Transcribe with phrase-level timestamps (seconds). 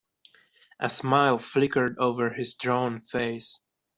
[0.79, 3.59] A smile flickered over his drawn face.